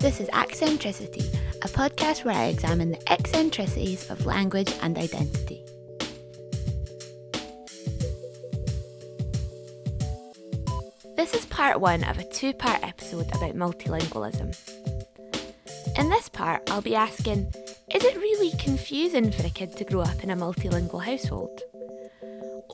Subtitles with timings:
[0.00, 1.24] This is Accentricity,
[1.62, 5.62] a podcast where I examine the eccentricities of language and identity.
[11.16, 14.56] This is part one of a two part episode about multilingualism.
[15.98, 17.52] In this part, I'll be asking
[17.94, 21.60] Is it really confusing for a kid to grow up in a multilingual household?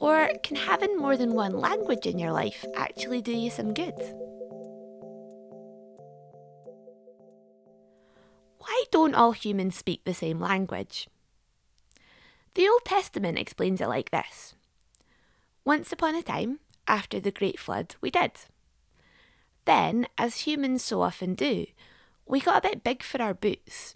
[0.01, 3.95] Or can having more than one language in your life actually do you some good?
[8.59, 11.09] Why don't all humans speak the same language?
[12.55, 14.55] The Old Testament explains it like this
[15.65, 18.33] Once upon a time, after the Great Flood, we did.
[19.65, 21.67] Then, as humans so often do,
[22.27, 23.95] we got a bit big for our boots.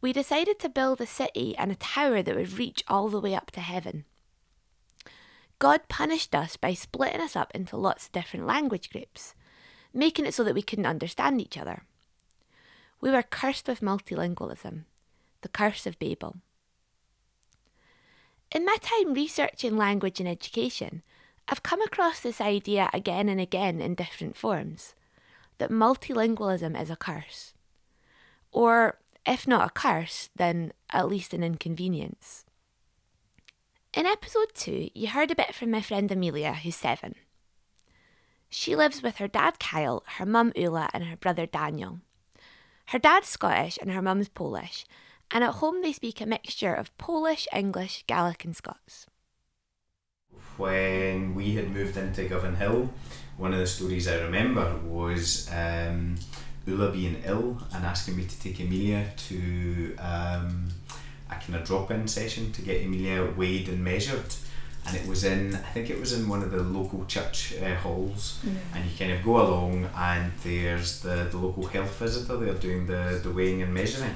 [0.00, 3.34] We decided to build a city and a tower that would reach all the way
[3.34, 4.04] up to heaven.
[5.60, 9.34] God punished us by splitting us up into lots of different language groups,
[9.92, 11.82] making it so that we couldn't understand each other.
[13.00, 14.84] We were cursed with multilingualism,
[15.42, 16.36] the curse of Babel.
[18.52, 21.02] In my time researching language and education,
[21.46, 24.94] I've come across this idea again and again in different forms
[25.58, 27.52] that multilingualism is a curse.
[28.50, 32.46] Or, if not a curse, then at least an inconvenience.
[33.92, 37.16] In episode 2, you heard a bit from my friend Amelia, who's seven.
[38.48, 41.98] She lives with her dad Kyle, her mum Ula, and her brother Daniel.
[42.86, 44.84] Her dad's Scottish and her mum's Polish,
[45.32, 49.06] and at home they speak a mixture of Polish, English, Gaelic, and Scots.
[50.56, 52.90] When we had moved into Govanhill,
[53.38, 56.14] one of the stories I remember was um,
[56.64, 60.68] Ula being ill and asking me to take Amelia to um,
[61.30, 64.34] a kind of drop in session to get Emilia weighed and measured.
[64.86, 67.74] And it was in I think it was in one of the local church uh,
[67.76, 68.40] halls.
[68.42, 68.52] Yeah.
[68.74, 72.86] and you kind of go along and there's the, the local health visitor there doing
[72.86, 74.14] the, the weighing and measuring.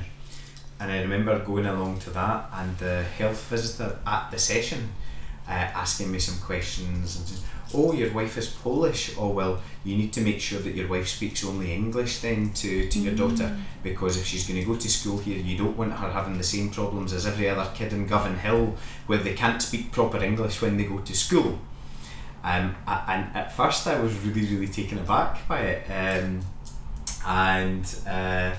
[0.80, 4.90] And I remember going along to that and the health visitor at the session
[5.48, 7.40] uh, asking me some questions and
[7.74, 11.08] oh your wife is Polish oh well you need to make sure that your wife
[11.08, 13.04] speaks only English then to, to mm.
[13.04, 13.60] your daughter mm.
[13.82, 16.44] because if she's going to go to school here you don't want her having the
[16.44, 20.76] same problems as every other kid in Govanhill where they can't speak proper English when
[20.76, 21.58] they go to school
[22.42, 26.40] um, and at first I was really really taken aback by it um,
[27.26, 28.54] and uh,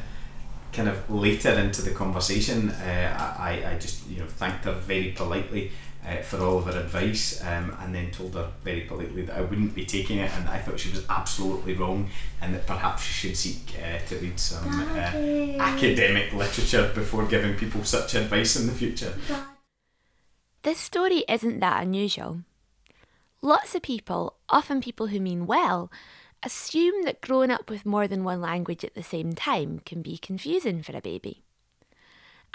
[0.73, 5.12] kind of later into the conversation uh, I, I just you know thanked her very
[5.12, 5.72] politely
[6.07, 9.41] uh, for all of her advice um, and then told her very politely that I
[9.41, 12.09] wouldn't be taking it and I thought she was absolutely wrong
[12.41, 17.55] and that perhaps she should seek uh, to read some uh, academic literature before giving
[17.55, 19.13] people such advice in the future.
[20.63, 22.41] This story isn't that unusual.
[23.41, 25.91] Lots of people, often people who mean well,
[26.43, 30.17] assume that growing up with more than one language at the same time can be
[30.17, 31.44] confusing for a baby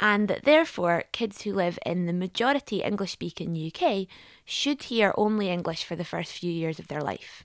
[0.00, 4.06] and that therefore kids who live in the majority English speaking UK
[4.44, 7.44] should hear only English for the first few years of their life.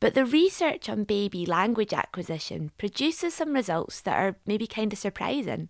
[0.00, 4.98] But the research on baby language acquisition produces some results that are maybe kind of
[4.98, 5.68] surprising.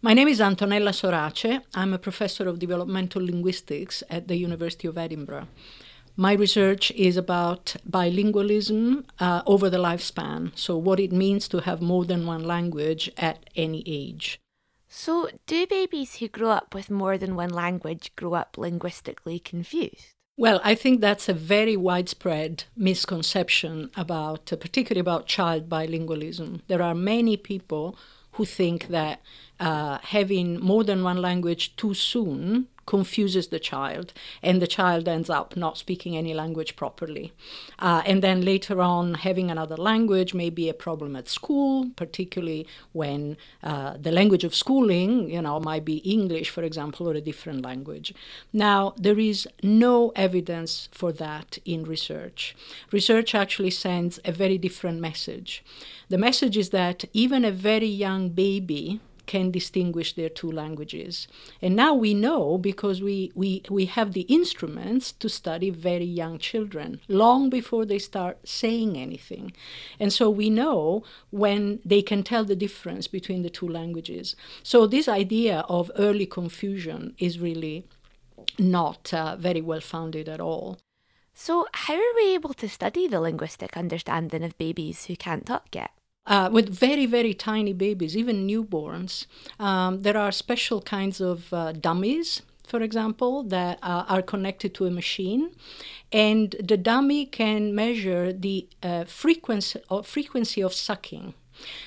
[0.00, 1.62] My name is Antonella Sorace.
[1.74, 5.48] I'm a professor of developmental linguistics at the University of Edinburgh.
[6.16, 11.82] My research is about bilingualism uh, over the lifespan, so what it means to have
[11.82, 14.40] more than one language at any age.
[14.98, 20.14] So, do babies who grow up with more than one language grow up linguistically confused?
[20.38, 26.62] Well, I think that's a very widespread misconception about, uh, particularly about child bilingualism.
[26.68, 27.98] There are many people
[28.32, 29.20] who think that
[29.60, 35.28] uh, having more than one language too soon confuses the child, and the child ends
[35.28, 37.32] up not speaking any language properly.
[37.78, 42.66] Uh, and then later on, having another language may be a problem at school, particularly
[42.92, 47.20] when uh, the language of schooling, you know, might be English, for example, or a
[47.20, 48.14] different language.
[48.52, 52.56] Now, there is no evidence for that in research.
[52.92, 55.64] Research actually sends a very different message.
[56.08, 61.28] The message is that even a very young baby can distinguish their two languages.
[61.60, 66.38] And now we know because we, we, we have the instruments to study very young
[66.38, 69.52] children long before they start saying anything.
[69.98, 74.36] And so we know when they can tell the difference between the two languages.
[74.62, 77.86] So this idea of early confusion is really
[78.58, 80.78] not uh, very well founded at all.
[81.38, 85.66] So, how are we able to study the linguistic understanding of babies who can't talk
[85.74, 85.90] yet?
[86.26, 89.26] Uh, with very, very tiny babies, even newborns,
[89.60, 92.42] um, there are special kinds of uh, dummies.
[92.66, 95.50] for example, that uh, are connected to a machine,
[96.12, 101.34] and the dummy can measure the uh, frequency, frequency of sucking.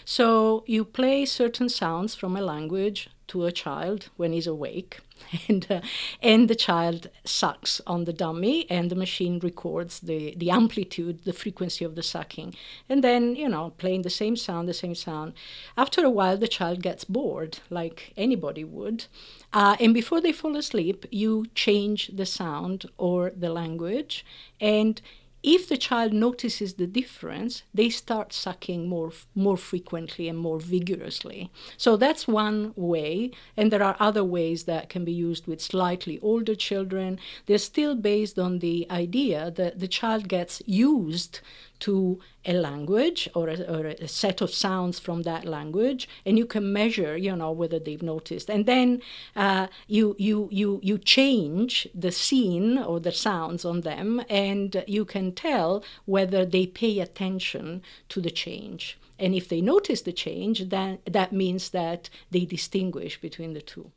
[0.06, 5.00] So you play certain sounds from a language to a child when he's awake,
[5.48, 5.82] and uh,
[6.22, 11.34] and the child sucks on the dummy, and the machine records the the amplitude, the
[11.34, 12.54] frequency of the sucking,
[12.88, 15.34] and then you know playing the same sound, the same sound.
[15.78, 19.06] After a while, the child gets bored, like anybody would,
[19.54, 24.26] uh, and before they fall asleep, you change the sound or the language,
[24.62, 25.02] and
[25.42, 31.50] if the child notices the difference, they start sucking more more frequently and more vigorously.
[31.78, 36.20] So that's one way, and there are other ways that can be used with slightly
[36.22, 37.20] older children.
[37.46, 41.40] They're still based on the idea that the child gets used
[41.80, 46.46] to a language or a, or a, set of sounds from that language and you
[46.46, 48.50] can measure you know whether they've noticed.
[48.50, 49.02] And then
[49.36, 55.06] uh, you you you you change the scene or the sounds on them and you
[55.06, 58.98] can tell whether they pay attention to the change.
[59.18, 63.92] And if they notice the change then that means that they distinguish between the two.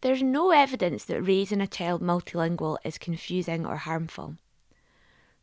[0.00, 4.36] There's no evidence that raising a child multilingual is confusing or harmful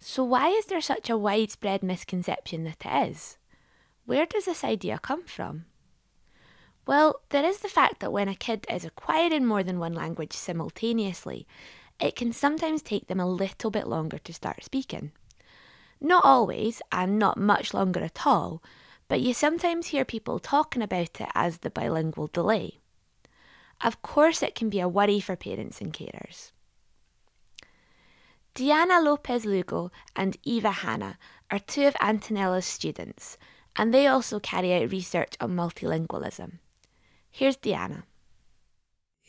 [0.08, 3.40] so, why is there such a widespread misconception that it is?
[4.06, 5.66] Where does this idea come from?
[6.86, 10.34] Well, there is the fact that when a kid is acquiring more than one language
[10.34, 11.48] simultaneously,
[12.00, 15.12] it can sometimes take them a little bit longer to start speaking.
[16.00, 18.62] Not always, and not much longer at all,
[19.08, 22.78] but you sometimes hear people talking about it as the bilingual delay.
[23.82, 26.52] Of course, it can be a worry for parents and carers.
[28.56, 31.18] Diana Lopez Lugo and Eva Hanna
[31.52, 33.38] are two of Antonella's students,
[33.76, 36.60] and they also carry out research on multilingualism.
[37.30, 38.06] Here's Diana.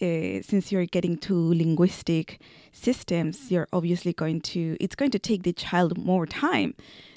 [0.01, 2.41] Uh, since you're getting to linguistic
[2.71, 6.75] systems, you're obviously going to it's going to take the child more time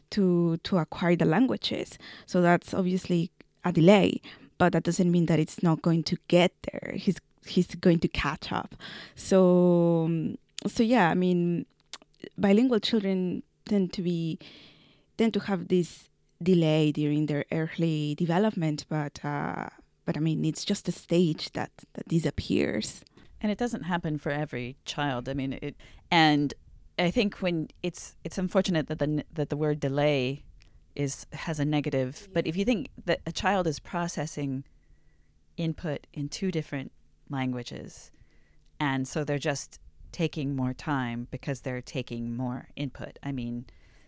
[0.10, 2.00] to to acquire the languages.
[2.26, 3.30] So that's obviously
[3.64, 4.20] a delay,
[4.58, 6.94] but that doesn't mean that it's not going to get there.
[6.96, 8.74] He's he's going to catch up.
[9.14, 10.10] So
[10.66, 11.68] so yeah, I mean
[12.38, 14.40] bilingual children tend to be
[15.18, 16.10] tend to have this
[16.42, 19.68] delay during their early development, but uh,
[20.06, 23.04] but I mean it's just a stage that that disappears.
[23.42, 25.30] And it doesn't happen for every child.
[25.30, 25.76] I mean it,
[26.12, 26.54] and
[26.98, 30.44] I think when it's it's unfortunate that the that the word delay
[30.96, 32.28] is has a negative.
[32.34, 34.64] But if you think that a child is processing
[35.58, 36.92] input in two different
[37.30, 38.12] languages,
[38.80, 39.80] and so they're just
[40.12, 43.20] taking more time because they're taking more input.
[43.24, 43.66] I mean,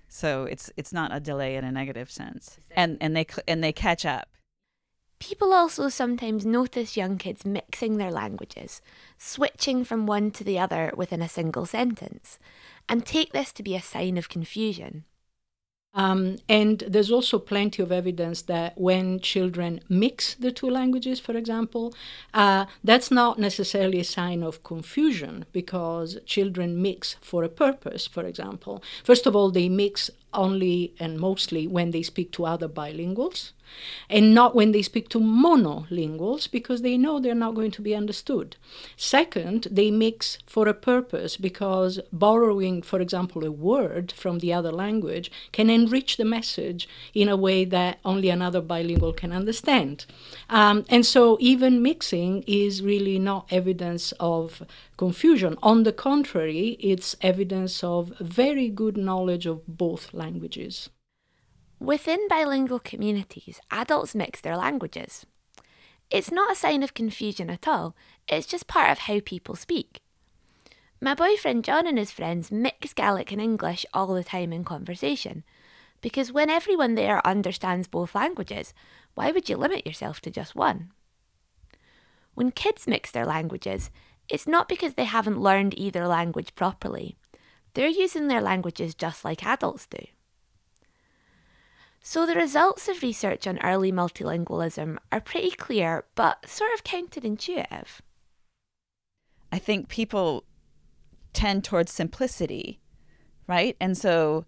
[0.07, 3.71] so it's it's not a delay in a negative sense, and and they and they
[3.71, 4.27] catch up.
[5.19, 8.81] People also sometimes notice young kids mixing their languages,
[9.19, 12.39] switching from one to the other within a single sentence,
[12.89, 15.05] and take this to be a sign of confusion.
[15.93, 21.35] Um, and there's also plenty of evidence that when children mix the two languages, for
[21.35, 21.93] example,
[22.33, 28.23] uh, that's not necessarily a sign of confusion because children mix for a purpose, for
[28.23, 28.81] example.
[29.03, 33.51] First of all, they mix only and mostly when they speak to other bilinguals
[34.09, 37.95] and not when they speak to monolinguals because they know they're not going to be
[37.95, 38.55] understood.
[38.95, 44.71] Second, they mix for a purpose because borrowing, for example, a word from the other
[44.71, 50.05] language can enrich the message in a way that only another bilingual can understand.
[50.49, 54.63] Um, and so, even mixing is really not evidence of
[55.01, 55.57] confusion.
[55.63, 60.91] On the contrary, it's evidence of very good knowledge of both languages.
[61.79, 65.25] Within bilingual communities, adults mix their languages.
[66.11, 67.95] It's not a sign of confusion at all,
[68.27, 70.01] it's just part of how people speak.
[71.01, 75.43] My boyfriend John and his friends mix Gaelic and English all the time in conversation,
[76.01, 78.71] because when everyone there understands both languages,
[79.15, 80.91] why would you limit yourself to just one?
[82.35, 83.89] When kids mix their languages,
[84.31, 87.17] it's not because they haven't learned either language properly.
[87.73, 90.05] They're using their languages just like adults do.
[92.03, 97.99] So, the results of research on early multilingualism are pretty clear, but sort of counterintuitive.
[99.51, 100.45] I think people
[101.33, 102.79] tend towards simplicity,
[103.47, 103.75] right?
[103.79, 104.45] And so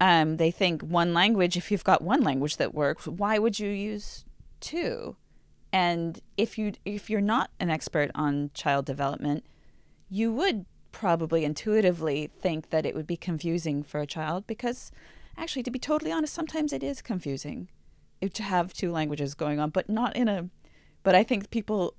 [0.00, 3.68] um, they think one language, if you've got one language that works, why would you
[3.68, 4.24] use
[4.60, 5.16] two?
[5.72, 9.44] And if you if you're not an expert on child development,
[10.08, 14.90] you would probably intuitively think that it would be confusing for a child because
[15.36, 17.68] actually, to be totally honest, sometimes it is confusing
[18.32, 20.48] to have two languages going on, but not in a.
[21.02, 21.94] But I think people,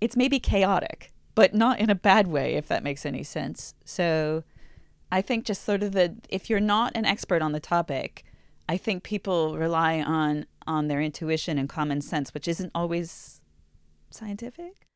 [0.00, 3.74] it's maybe chaotic, but not in a bad way, if that makes any sense.
[3.84, 4.44] So
[5.10, 8.24] I think just sort of the if you're not an expert on the topic,
[8.68, 13.40] I think people rely on on their intuition and common sense, which isn't always
[14.10, 14.86] scientific.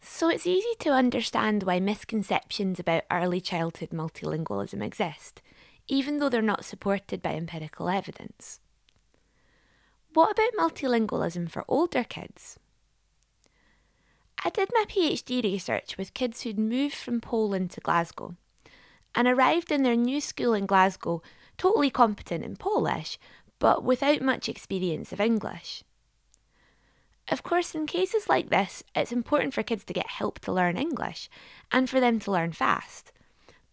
[0.00, 5.42] So it's easy to understand why misconceptions about early childhood multilingualism exist,
[5.88, 8.60] even though they're not supported by empirical evidence.
[10.14, 12.58] What about multilingualism for older kids?
[14.42, 18.36] I did my PhD research with kids who'd moved from Poland to Glasgow
[19.14, 21.22] and arrived in their new school in Glasgow
[21.60, 23.18] totally competent in Polish,
[23.58, 25.84] but without much experience of English.
[27.28, 30.78] Of course, in cases like this, it's important for kids to get help to learn
[30.78, 31.28] English
[31.70, 33.12] and for them to learn fast.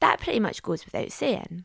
[0.02, 1.64] That pretty much goes without saying.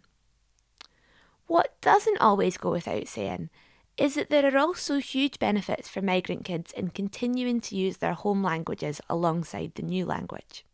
[1.49, 3.51] What doesn't always go without saying
[3.99, 8.15] is that there are also huge benefits for migrant kids in continuing to use their
[8.15, 10.65] home languages alongside the new language.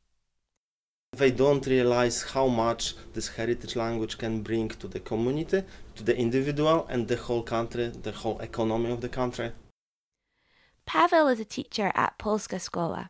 [1.19, 5.65] They don't realize how much this heritage language can bring to the community,
[5.97, 9.51] to the individual, and the whole country, the whole economy of the country.
[10.87, 13.09] Pavel is a teacher at Polska Szkoła,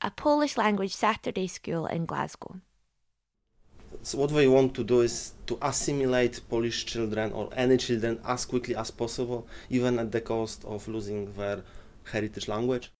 [0.00, 2.60] a Polish language Saturday school in Glasgow.
[4.02, 8.46] So what they want to do is to assimilate Polish children or any children as
[8.46, 11.64] quickly as possible, even at the cost of losing their
[12.12, 12.92] heritage language.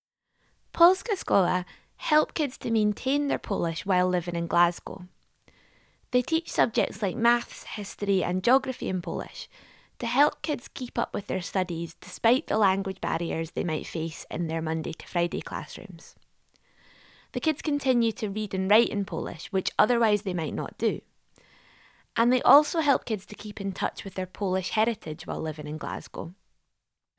[0.73, 1.65] Polska Szkoła
[2.03, 5.07] help kids to maintain their Polish while living in Glasgow.
[6.11, 9.49] They teach subjects like maths, history, and geography in Polish
[10.01, 14.27] to help kids keep up with their studies despite the language barriers they might face
[14.33, 16.17] in their Monday to Friday classrooms.
[17.33, 21.01] The kids continue to read and write in Polish, which otherwise they might not do.
[22.17, 25.69] And they also help kids to keep in touch with their Polish heritage while living
[25.69, 26.35] in Glasgow.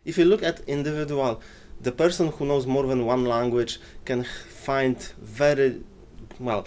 [0.03, 1.41] If you look at individual,
[1.82, 5.84] the person who knows more than one language can find very
[6.39, 6.65] well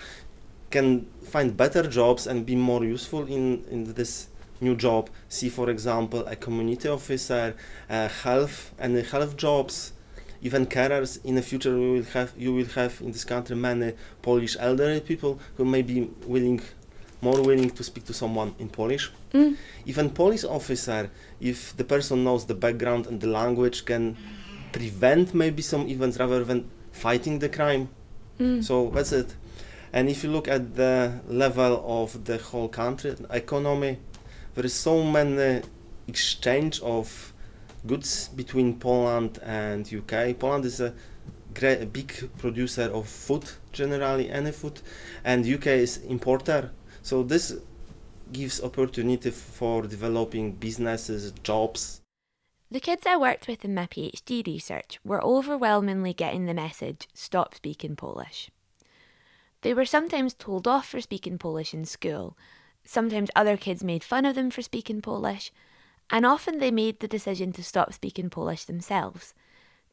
[0.70, 4.28] can find better jobs and be more useful in, in this
[4.60, 5.10] new job.
[5.28, 7.54] See, for example, a community officer,
[7.88, 9.92] uh, health and health jobs,
[10.42, 11.24] even carers.
[11.24, 15.00] In the future, we will have you will have in this country many Polish elderly
[15.00, 16.60] people who may be willing,
[17.20, 19.10] more willing to speak to someone in Polish.
[19.32, 19.56] Mm.
[19.86, 21.10] Even police officer,
[21.40, 24.16] if the person knows the background and the language, can
[24.76, 27.88] prevent maybe some events rather than fighting the crime.
[28.38, 28.62] Mm.
[28.62, 29.34] So that's it.
[29.92, 33.98] And if you look at the level of the whole country economy,
[34.54, 35.62] there is so many
[36.06, 37.32] exchange of
[37.86, 40.38] goods between Poland and UK.
[40.38, 40.92] Poland is a
[41.54, 44.78] great, a big producer of food, generally any food,
[45.24, 46.70] and UK is importer.
[47.02, 47.56] So this
[48.30, 52.02] gives opportunity for developing businesses, jobs.
[52.76, 57.54] The kids I worked with in my PhD research were overwhelmingly getting the message stop
[57.54, 58.50] speaking Polish.
[59.62, 62.36] They were sometimes told off for speaking Polish in school,
[62.84, 65.50] sometimes other kids made fun of them for speaking Polish,
[66.10, 69.32] and often they made the decision to stop speaking Polish themselves,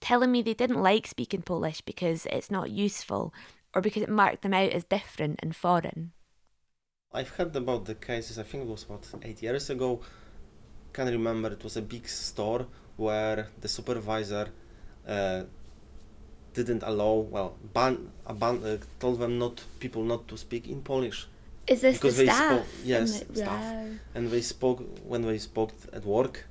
[0.02, 3.34] telling me they didn't like speaking Polish because it's not useful
[3.74, 6.12] or because it marked them out as different and foreign.
[7.14, 10.02] I've heard about the cases, I think it was about eight years ago.
[10.94, 14.48] Can't remember, it was a big store where the supervisor
[15.08, 15.44] uh,
[16.54, 21.28] didn't allow, well, ban, ban, uh, told them not people not to speak in Polish.
[21.66, 22.52] Is this Because the they staff?
[22.52, 23.86] spoke- yes, And the- staff.
[24.16, 26.46] And they spoke when they spoke at work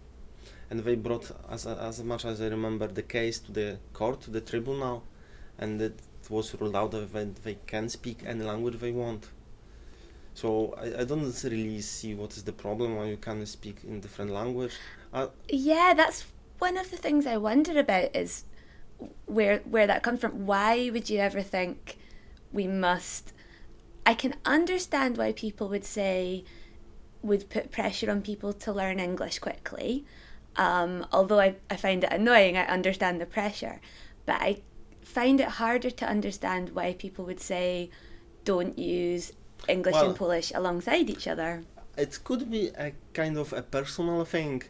[0.70, 4.30] and they brought as, as much as i remember the case to the court to
[4.30, 5.02] the tribunal
[5.58, 7.12] and it was ruled out that
[7.44, 9.28] they can speak any language they want
[10.34, 14.00] so I, I don't really see what is the problem when you can speak in
[14.00, 14.72] different language
[15.12, 16.24] uh, Yeah, that's
[16.58, 18.44] one of the things I wonder about is
[19.26, 20.46] where where that comes from.
[20.46, 21.98] Why would you ever think
[22.52, 23.32] we must?
[24.06, 26.44] I can understand why people would say
[27.22, 30.04] would put pressure on people to learn English quickly.
[30.56, 33.80] Um, although I, I find it annoying, I understand the pressure,
[34.26, 34.60] but I
[35.02, 37.90] find it harder to understand why people would say
[38.44, 39.32] don't use
[39.69, 41.62] English Well- and Polish alongside each other.
[41.97, 44.62] it could be a kind of a personal thing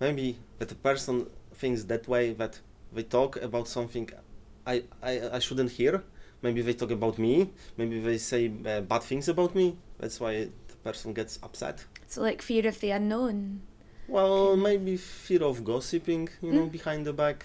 [0.00, 1.26] maybe that a person
[1.60, 2.60] thinks that way that
[2.94, 4.08] they talk about something
[4.66, 6.02] I, I, I shouldn't hear
[6.40, 10.32] maybe they talk about me maybe they say uh, bad things about me that's why
[10.68, 13.62] the person gets upset So like fear of the unknown.
[14.08, 16.72] well maybe fear of gossiping you know Mm.
[16.78, 17.40] behind the back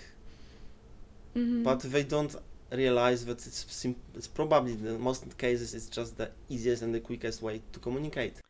[1.35, 1.63] Mhm.
[1.63, 2.35] but they don't
[2.71, 6.99] realize that it's sim- it's probably the most cases it's just the easiest and the
[6.99, 8.41] quickest way to communicate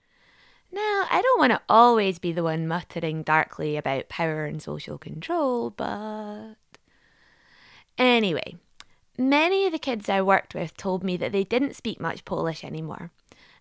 [0.69, 4.97] Now, I don't want to always be the one muttering darkly about power and social
[4.97, 6.59] control, but.
[7.97, 8.59] Anyway,
[9.19, 12.63] Many of the kids I worked with told me that they didn't speak much Polish
[12.63, 13.09] anymore,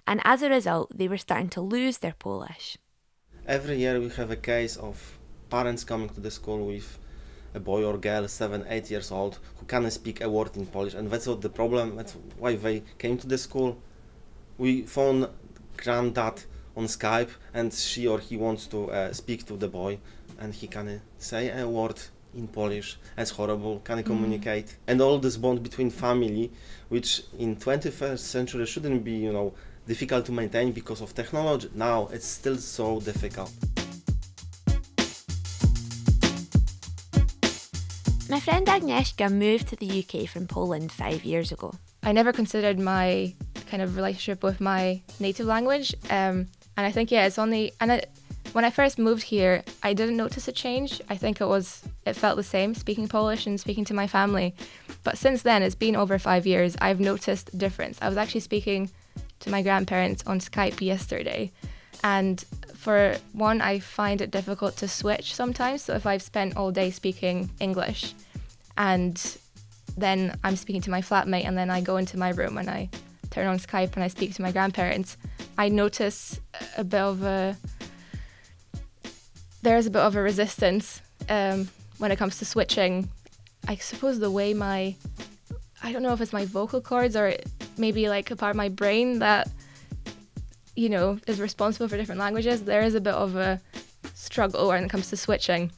[0.06, 2.76] and as a result, they were starting to lose their Polish.
[3.46, 6.98] Every year we have a case of parents coming to the school with
[7.56, 10.94] a boy or girl, seven, eight years old, who cannot speak a word in Polish,
[10.94, 11.96] and that's what the problem.
[11.96, 13.78] That's why they came to the school.
[14.58, 15.28] We phone
[15.76, 16.44] granddad
[16.76, 19.98] on Skype, and she or he wants to uh, speak to the boy,
[20.38, 21.98] and he can say a word
[22.34, 22.98] in Polish.
[23.16, 23.80] It's horrible.
[23.80, 26.52] Can communicate, and all this bond between family,
[26.90, 29.54] which in 21st century shouldn't be, you know,
[29.86, 31.70] difficult to maintain because of technology.
[31.75, 33.52] Now it's still so difficult.
[38.46, 41.74] Friend Agnieszka moved to the UK from Poland five years ago.
[42.04, 43.34] I never considered my
[43.68, 45.92] kind of relationship with my native language.
[46.10, 48.04] Um, and I think, yeah, it's only, and I,
[48.52, 51.02] when I first moved here, I didn't notice a change.
[51.10, 54.54] I think it was, it felt the same speaking Polish and speaking to my family.
[55.02, 57.98] But since then, it's been over five years, I've noticed a difference.
[58.00, 58.90] I was actually speaking
[59.40, 61.50] to my grandparents on Skype yesterday.
[62.04, 62.44] And
[62.76, 65.82] for one, I find it difficult to switch sometimes.
[65.82, 68.14] So if I've spent all day speaking English
[68.76, 69.38] and
[69.97, 72.90] then I'm speaking to my flatmate and then I go into my room and I
[73.30, 75.16] turn on Skype and I speak to my grandparents,
[75.59, 76.40] I notice
[76.76, 77.56] a bit of a
[79.62, 81.68] there's a bit of a resistance um,
[81.99, 83.09] when it comes to switching.
[83.66, 84.95] I suppose the way my
[85.83, 87.35] I don't know if it's my vocal cords or
[87.76, 89.49] maybe like a part of my brain that
[90.75, 92.62] you know is responsible for different languages.
[92.62, 93.61] There is a bit of a
[94.14, 95.73] struggle when it comes to switching.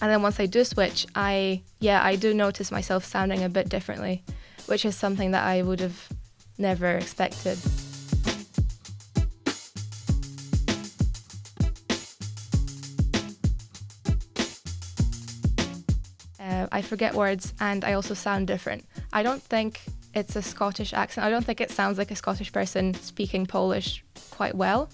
[0.00, 3.68] And then once I do switch, I yeah, I do notice myself sounding a bit
[3.68, 4.22] differently,
[4.66, 6.08] which is something that I would have
[6.58, 7.58] never expected.
[16.38, 18.84] Uh, I forget words and I also sound different.
[19.12, 19.80] I don't think
[20.14, 21.26] it's a Scottish accent.
[21.26, 24.90] I don't think it sounds like a Scottish person speaking Polish quite well.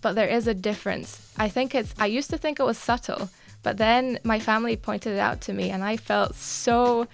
[0.00, 1.32] But there is a difference.
[1.36, 3.28] I think it's I used to think it was subtle,
[3.62, 7.06] but then my family pointed it out to me and I felt so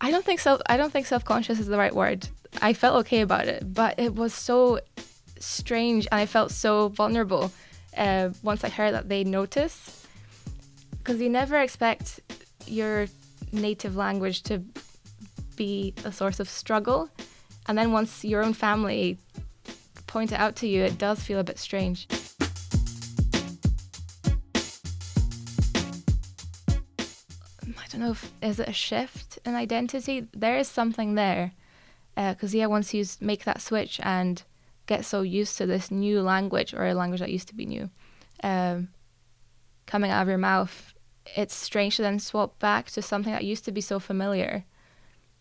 [0.00, 2.28] I don't think self I don't think self-conscious is the right word.
[2.60, 4.80] I felt okay about it, but it was so
[5.38, 7.52] strange and I felt so vulnerable
[7.96, 10.06] uh, once I heard that they noticed
[10.98, 12.20] because you never expect
[12.66, 13.06] your
[13.52, 14.62] native language to
[15.56, 17.10] be a source of struggle.
[17.66, 19.18] And then once your own family
[20.06, 22.06] point it out to you, it does feel a bit strange.
[28.00, 30.26] Don't know if is it a shift in identity.
[30.32, 31.52] There is something there,
[32.14, 34.42] because uh, yeah, once you make that switch and
[34.86, 37.90] get so used to this new language or a language that used to be new,
[38.42, 38.88] um,
[39.86, 40.94] coming out of your mouth,
[41.36, 44.64] it's strange to then swap back to something that used to be so familiar.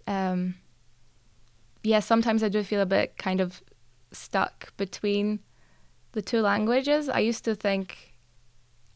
[0.05, 0.55] Um,
[1.83, 3.63] yeah, sometimes I do feel a bit kind of
[4.11, 5.39] stuck between
[6.11, 7.07] the two languages.
[7.07, 8.15] I used to think,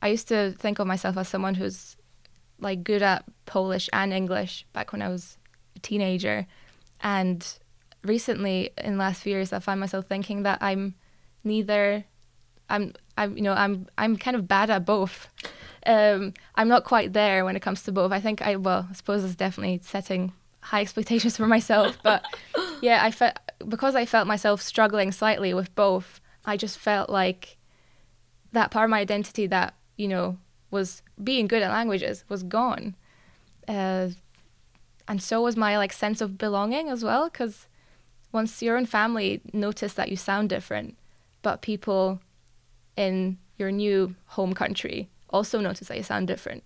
[0.02, 1.96] I used to think of myself as someone who's
[2.64, 5.38] like good at Polish and English back when I was
[5.76, 6.48] a teenager,
[7.02, 7.46] and
[8.04, 10.96] recently in the last few years I find myself thinking that I'm
[11.44, 12.06] neither.
[12.70, 15.28] I'm, I'm, you know, I'm, I'm kind of bad at both.
[15.86, 18.12] Um, I'm not quite there when it comes to both.
[18.12, 22.24] I think I, well, I suppose it's definitely setting high expectations for myself, but
[22.82, 26.22] yeah, I felt because I felt myself struggling slightly with both.
[26.46, 27.58] I just felt like
[28.54, 30.38] that part of my identity that you know
[30.74, 32.96] was being good at languages was gone,
[33.68, 34.10] uh,
[35.08, 37.30] and so was my like sense of belonging as well.
[37.30, 37.68] Because
[38.32, 40.98] once your own family notice that you sound different,
[41.44, 42.20] but people
[42.98, 46.64] in your new home country also notice that you sound different,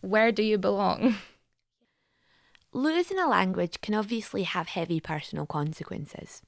[0.00, 1.16] where do you belong?
[2.72, 6.42] Losing a language can obviously have heavy personal consequences.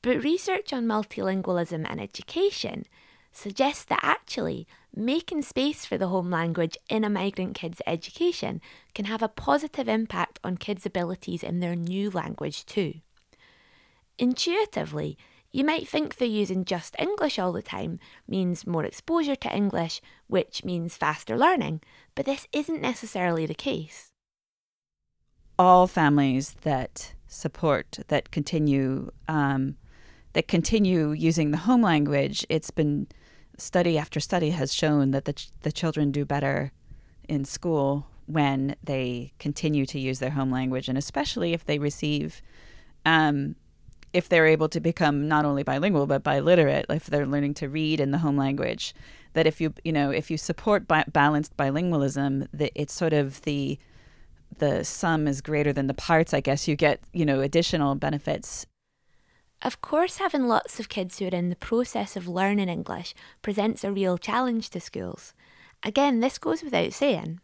[0.00, 2.86] But research on multilingualism and education
[3.32, 8.60] suggests that actually making space for the home language in a migrant kid's education
[8.94, 12.94] can have a positive impact on kids' abilities in their new language too.
[14.18, 15.16] Intuitively,
[15.50, 20.00] you might think that using just English all the time means more exposure to English,
[20.26, 21.80] which means faster learning,
[22.14, 24.12] but this isn't necessarily the case
[25.58, 29.76] all families that support that continue um,
[30.32, 33.06] that continue using the home language, it's been
[33.62, 36.72] study after study has shown that the ch- the children do better
[37.28, 42.42] in school when they continue to use their home language, and especially if they receive,
[43.04, 43.56] um,
[44.12, 48.00] if they're able to become not only bilingual but biliterate, if they're learning to read
[48.00, 48.94] in the home language.
[49.34, 53.42] That if you you know if you support bi- balanced bilingualism, that it's sort of
[53.42, 53.78] the
[54.58, 58.66] the sum is greater than the parts, I guess you get, you know, additional benefits.
[59.64, 63.84] Of course, having lots of kids who are in the process of learning English presents
[63.84, 65.34] a real challenge to schools.
[65.84, 67.40] Again, this goes without saying.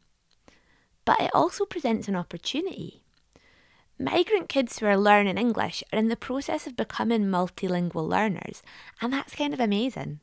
[1.05, 3.05] But it also presents an opportunity.
[4.01, 8.63] Migrant kids who are learning English are in the process of becoming multilingual learners,
[9.01, 10.21] and that's kind of amazing.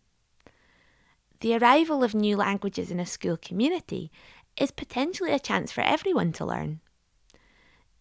[1.40, 4.12] The arrival of new languages in a school community
[4.60, 6.82] is potentially a chance for everyone to learn.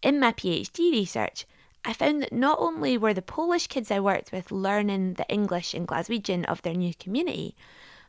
[0.02, 1.46] In my PhD research,
[1.84, 5.74] I found that not only were the Polish kids I worked with learning the English
[5.74, 7.56] and Glaswegian of their new community,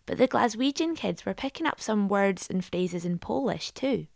[0.06, 4.08] but the Glaswegian kids were picking up some words and phrases in Polish too.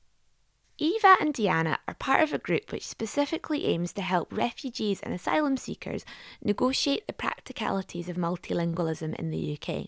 [0.77, 5.13] Eva and Diana are part of a group which specifically aims to help refugees and
[5.13, 6.05] asylum seekers
[6.41, 9.87] negotiate the practicalities of multilingualism in the UK.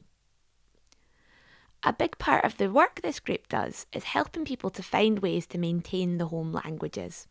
[1.84, 5.48] A big part of the work this group does is helping people to find ways
[5.48, 7.28] to maintain the home languages.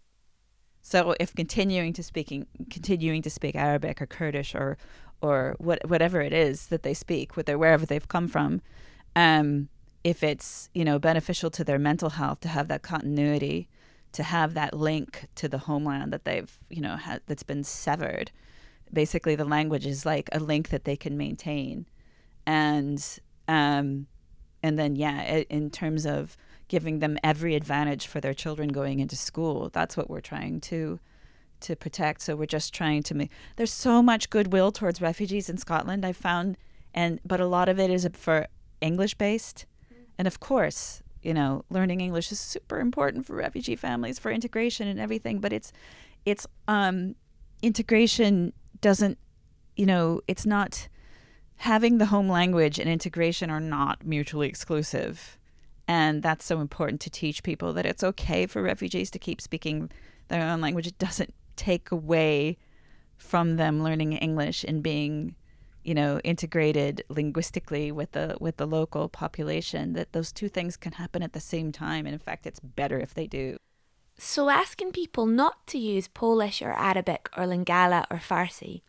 [0.82, 4.78] So if continuing to speaking continuing to speak Arabic or Kurdish or
[5.20, 8.62] or what whatever it is that they speak, wherever they've come from,
[9.14, 9.68] um,
[10.02, 13.68] if it's you know beneficial to their mental health to have that continuity,
[14.12, 18.30] to have that link to the homeland that they've you know had that's been severed.
[18.92, 21.86] Basically, the language is like a link that they can maintain,
[22.46, 24.06] and um,
[24.62, 26.36] and then yeah, in terms of
[26.70, 29.70] giving them every advantage for their children going into school.
[29.72, 31.00] That's what we're trying to
[31.62, 32.22] to protect.
[32.22, 36.12] So we're just trying to make there's so much goodwill towards refugees in Scotland I
[36.12, 36.56] found
[36.94, 38.46] and but a lot of it is for
[38.80, 39.66] English based.
[40.16, 44.86] And of course, you know, learning English is super important for refugee families for integration
[44.86, 45.72] and everything, but it's
[46.24, 47.16] it's um
[47.62, 49.18] integration doesn't
[49.74, 50.88] you know, it's not
[51.56, 55.36] having the home language and integration are not mutually exclusive
[55.90, 59.90] and that's so important to teach people that it's okay for refugees to keep speaking
[60.28, 60.86] their own language.
[60.86, 62.58] It doesn't take away
[63.16, 65.34] from them learning English and being,
[65.82, 69.94] you know, integrated linguistically with the with the local population.
[69.94, 72.06] That those two things can happen at the same time.
[72.06, 73.56] And in fact, it's better if they do.
[74.16, 78.82] So asking people not to use Polish or Arabic or Lingala or Farsi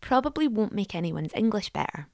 [0.00, 2.08] probably won't make anyone's English better.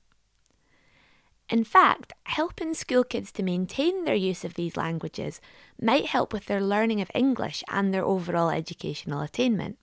[1.50, 5.40] In fact, helping school kids to maintain their use of these languages
[5.80, 9.76] might help with their learning of English and their overall educational attainment.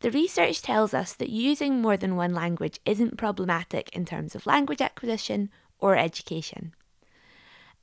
[0.00, 4.46] The research tells us that using more than one language isn't problematic in terms of
[4.46, 6.72] language acquisition or education.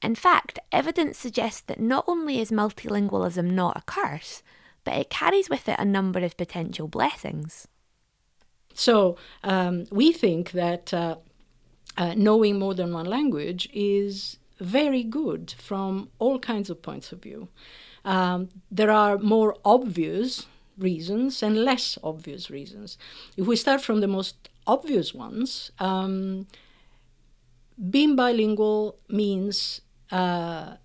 [0.02, 4.41] In fact, evidence suggests that not only is multilingualism not a curse,
[4.84, 7.67] but it carries with it a number of potential blessings.
[8.74, 11.17] So, um, we think that uh,
[11.98, 17.22] uh, knowing more than one language is very good from all kinds of points of
[17.22, 17.48] view.
[18.06, 22.98] Um, there are more obvious reasons and less obvious reasons.
[23.36, 26.48] If we start from the most obvious ones, um,
[27.90, 29.82] being bilingual means
[30.12, 30.76] uh,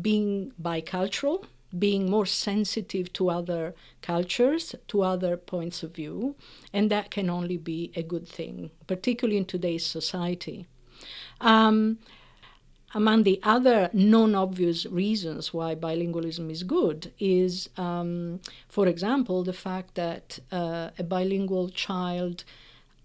[0.00, 1.44] being bicultural,
[1.76, 6.34] being more sensitive to other cultures, to other points of view,
[6.72, 10.66] and that can only be a good thing, particularly in today's society.
[11.40, 11.98] Um,
[12.94, 19.52] among the other non obvious reasons why bilingualism is good is, um, for example, the
[19.52, 22.44] fact that uh, a bilingual child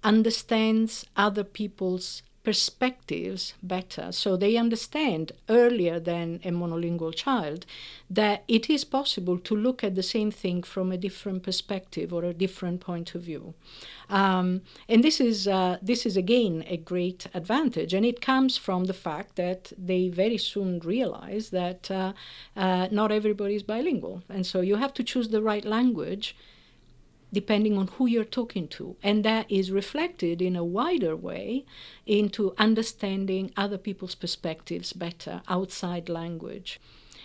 [0.03, 4.11] understands other people's perspectives better.
[4.11, 7.65] So they understand earlier than a monolingual child
[8.09, 12.23] that it is possible to look at the same thing from a different perspective or
[12.25, 13.53] a different point of view.
[14.09, 17.93] Um, and this is, uh, this is again a great advantage.
[17.93, 22.13] And it comes from the fact that they very soon realize that uh,
[22.57, 24.21] uh, not everybody is bilingual.
[24.29, 26.35] And so you have to choose the right language
[27.33, 28.95] depending on who you're talking to.
[29.01, 31.65] And that is reflected in a wider way
[32.05, 36.79] into understanding other people's perspectives better outside language.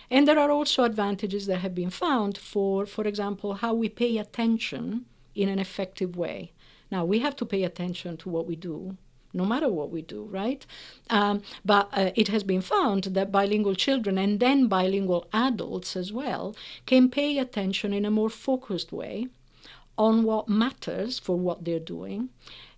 [0.09, 4.17] And there are also advantages that have been found for, for example, how we pay
[4.17, 6.51] attention in an effective way.
[6.91, 8.97] Now, we have to pay attention to what we do,
[9.31, 10.65] no matter what we do, right?
[11.11, 16.11] Um, but uh, it has been found that bilingual children and then bilingual adults as
[16.11, 16.55] well
[16.87, 19.27] can pay attention in a more focused way
[19.99, 22.29] on what matters for what they're doing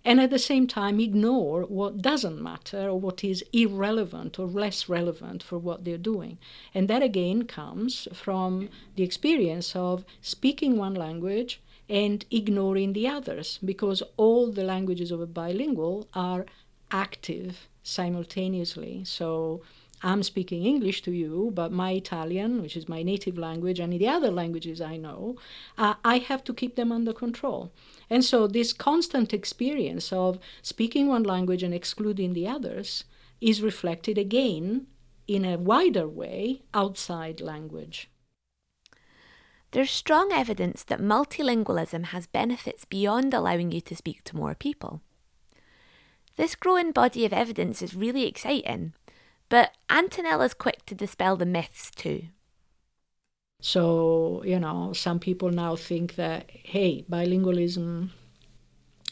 [0.04, 4.88] and at the same time ignore what doesn't matter or what is irrelevant or less
[4.88, 6.38] relevant for what they're doing.
[6.74, 13.58] And that again comes from the experience of speaking one language and ignoring the others
[13.64, 16.46] because all the languages of a bilingual are
[16.90, 19.04] active simultaneously.
[19.04, 19.62] So
[20.02, 24.08] I'm speaking English to you, but my Italian, which is my native language, and the
[24.08, 25.36] other languages I know,
[25.78, 27.72] uh, I have to keep them under control.
[28.10, 33.04] And so, this constant experience of speaking one language and excluding the others
[33.40, 34.86] is reflected again
[35.28, 38.08] in a wider way outside language.
[39.70, 45.00] There's strong evidence that multilingualism has benefits beyond allowing you to speak to more people.
[46.36, 48.92] This growing body of evidence is really exciting,
[49.52, 52.22] but Antonella's quick to dispel the myths too.
[53.60, 58.08] So, you know, some people now think that, hey, bilingualism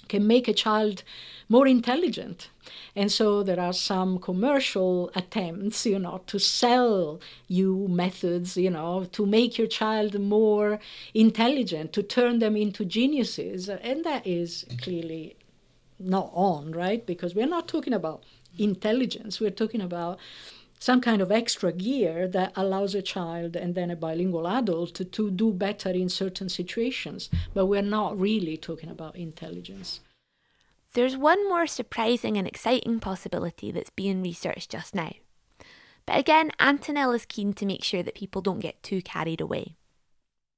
[0.08, 1.02] can make a child
[1.50, 2.48] more intelligent.
[2.96, 9.04] And so there are some commercial attempts, you know, to sell you methods, you know,
[9.12, 10.78] to make your child more
[11.12, 13.68] intelligent, to turn them into geniuses.
[13.68, 15.36] And that is clearly
[15.98, 17.04] not on, right?
[17.04, 18.24] Because we're not talking about
[18.58, 20.18] intelligence, we're talking about
[20.78, 25.04] some kind of extra gear that allows a child and then a bilingual adult to,
[25.04, 27.28] to do better in certain situations.
[27.52, 30.00] But we're not really talking about intelligence.
[30.94, 35.12] There's one more surprising and exciting possibility that's being researched just now.
[36.06, 39.76] But again, Antonella is keen to make sure that people don't get too carried away.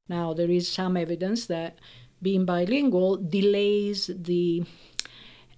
[0.08, 1.78] Now, there is some evidence that
[2.22, 4.64] being bilingual delays the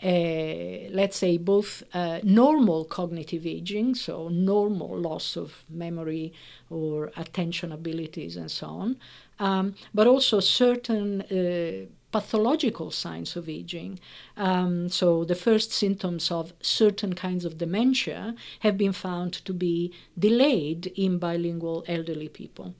[0.02, 6.33] uh, let's say, both uh, normal cognitive aging, so normal loss of memory
[6.68, 8.96] or attention abilities and so on,
[9.38, 13.98] um, but also certain uh, pathological signs of aging.
[14.37, 19.92] Um, so, the first symptoms of certain kinds of dementia have been found to be
[20.18, 22.74] delayed in bilingual elderly people.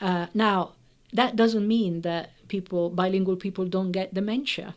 [0.00, 0.72] Uh, now,
[1.12, 4.74] that doesn't mean that people, bilingual people, don't get dementia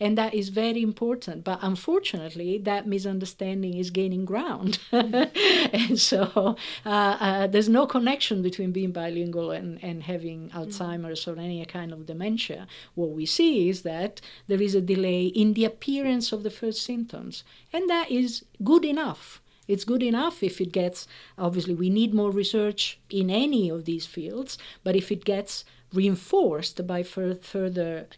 [0.00, 1.44] and that is very important.
[1.44, 8.72] But unfortunately, that misunderstanding is gaining ground, and so uh, uh, there's no connection between
[8.72, 12.66] being bilingual and, and having Alzheimer's or any kind of dementia.
[12.94, 16.82] What we see is that there is a delay in the appearance of the first
[16.82, 19.40] symptoms, and that is good enough.
[19.66, 21.06] It's good enough if it gets,
[21.38, 26.86] obviously, we need more research in any of these fields, but if it gets reinforced
[26.86, 28.08] by fur- further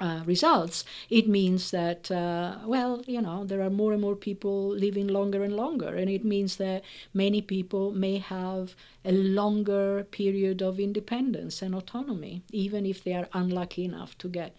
[0.00, 4.68] uh, results, it means that, uh, well, you know, there are more and more people
[4.68, 5.94] living longer and longer.
[5.94, 6.82] And it means that
[7.12, 13.28] many people may have a longer period of independence and autonomy, even if they are
[13.34, 14.56] unlucky enough to get,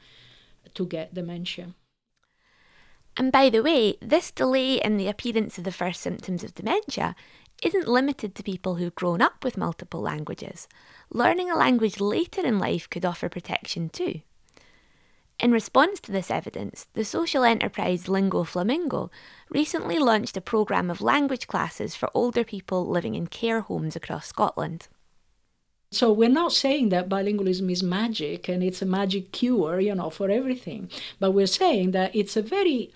[0.75, 1.73] to get dementia.
[3.17, 7.15] And by the way, this delay in the appearance of the first symptoms of dementia
[7.61, 10.67] isn't limited to people who've grown up with multiple languages.
[11.11, 14.21] Learning a language later in life could offer protection too.
[15.41, 19.09] In response to this evidence, the social enterprise Lingo Flamingo
[19.49, 24.27] recently launched a programme of language classes for older people living in care homes across
[24.27, 24.87] Scotland.
[25.89, 30.11] So we're not saying that bilingualism is magic and it's a magic cure, you know,
[30.11, 32.93] for everything, but we're saying that it's a very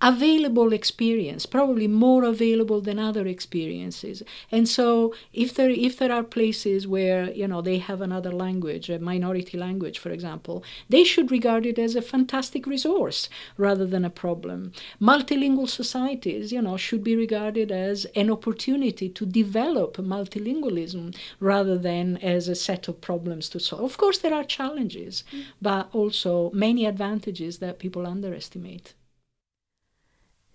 [0.00, 4.22] available experience, probably more available than other experiences.
[4.50, 8.88] And so if there if there are places where, you know, they have another language,
[8.90, 14.04] a minority language, for example, they should regard it as a fantastic resource rather than
[14.04, 14.72] a problem.
[15.00, 22.16] Multilingual societies, you know, should be regarded as an opportunity to develop multilingualism rather than
[22.18, 23.82] as a set of problems to solve.
[23.82, 25.44] Of course there are challenges, mm.
[25.60, 28.94] but also many advantages that people underestimate.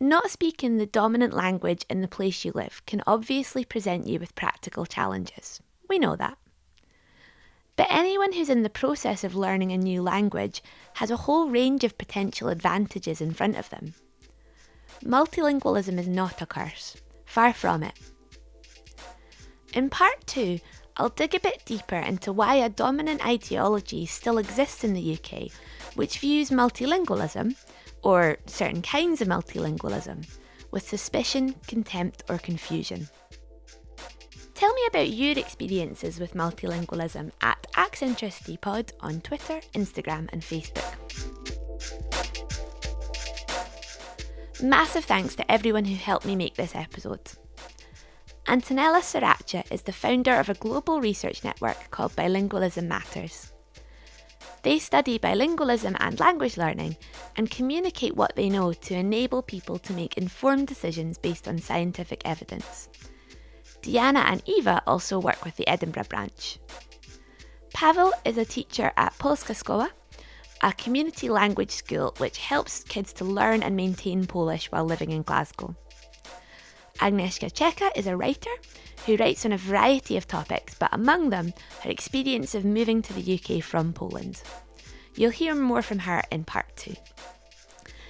[0.03, 4.35] Not speaking the dominant language in the place you live can obviously present you with
[4.35, 5.61] practical challenges.
[5.87, 6.37] We know that.
[7.77, 10.61] But anyone who's in the process of learning a new language
[10.95, 13.93] has a whole range of potential advantages in front of them.
[15.05, 17.97] Multilingualism is not a curse, far from it.
[19.73, 20.59] In part two,
[20.97, 25.49] I'll dig a bit deeper into why a dominant ideology still exists in the UK,
[25.95, 27.55] which views multilingualism,
[28.03, 30.27] or certain kinds of multilingualism
[30.71, 33.07] with suspicion, contempt, or confusion.
[34.53, 40.95] Tell me about your experiences with multilingualism at AccentricityPod on Twitter, Instagram, and Facebook.
[44.61, 47.31] Massive thanks to everyone who helped me make this episode.
[48.47, 53.52] Antonella Sorace is the founder of a global research network called Bilingualism Matters.
[54.63, 56.95] They study bilingualism and language learning
[57.36, 62.21] and communicate what they know to enable people to make informed decisions based on scientific
[62.23, 62.88] evidence.
[63.82, 66.60] Diana and Eva also work with the Edinburgh branch.
[67.73, 69.89] Pavel is a teacher at Polska Szkoła,
[70.62, 75.23] a community language school which helps kids to learn and maintain Polish while living in
[75.23, 75.76] Glasgow.
[76.99, 78.51] Agnieszka Czeka is a writer
[79.06, 83.13] who writes on a variety of topics, but among them, her experience of moving to
[83.13, 84.41] the UK from Poland.
[85.15, 86.95] You'll hear more from her in part two.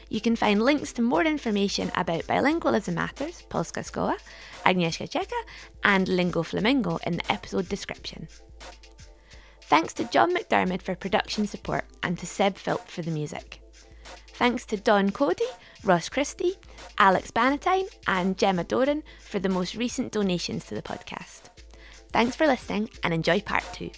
[0.09, 4.15] You can find links to more information about Bilingualism Matters, Polska Szkoła,
[4.63, 5.35] Agnieszka Czeka,
[5.83, 8.27] and Lingo Flamingo in the episode description.
[9.63, 13.59] Thanks to John McDermott for production support and to Seb Philp for the music.
[14.35, 15.45] Thanks to Don Cody,
[15.83, 16.55] Ross Christie,
[16.97, 21.49] Alex Bannatyne, and Gemma Doran for the most recent donations to the podcast.
[22.11, 23.89] Thanks for listening and enjoy part two.